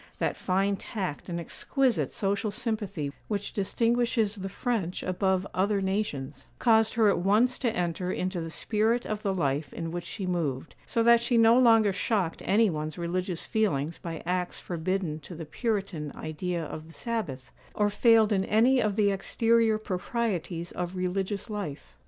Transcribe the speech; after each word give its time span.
That 0.17 0.35
fine 0.35 0.77
tact 0.77 1.29
and 1.29 1.39
exquisite 1.39 2.09
social 2.09 2.49
sympathy 2.49 3.13
which 3.27 3.53
distinguishes 3.53 4.33
the 4.33 4.49
French 4.49 5.03
above 5.03 5.45
other 5.53 5.79
nations, 5.79 6.47
caused 6.57 6.95
her 6.95 7.07
at 7.07 7.19
once 7.19 7.59
to 7.59 7.69
enter 7.71 8.11
into 8.11 8.41
the 8.41 8.49
spirit 8.49 9.05
of 9.05 9.21
the 9.21 9.31
life 9.31 9.71
in 9.71 9.91
which 9.91 10.05
she 10.05 10.25
moved; 10.25 10.73
so 10.87 11.03
that 11.03 11.21
she 11.21 11.37
no 11.37 11.55
longer 11.55 11.93
shocked 11.93 12.41
any 12.45 12.67
one's 12.67 12.97
religious 12.97 13.45
feelings 13.45 13.99
by 13.99 14.23
acts 14.25 14.59
forbidden 14.59 15.19
to 15.19 15.35
the 15.35 15.45
Puritan 15.45 16.11
idea 16.15 16.65
of 16.65 16.87
the 16.87 16.95
sabbath, 16.95 17.51
or 17.75 17.91
failed 17.91 18.33
in 18.33 18.43
any 18.45 18.79
of 18.81 18.95
the 18.95 19.11
exterior 19.11 19.77
proprieties 19.77 20.71
of 20.71 20.95
religious 20.95 21.47
life. 21.47 21.93